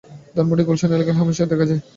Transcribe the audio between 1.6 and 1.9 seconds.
যায়।